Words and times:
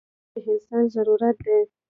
•دوستي 0.29 0.41
د 0.45 0.47
انسان 0.55 0.83
ضرورت 0.95 1.37
دی. 1.45 1.59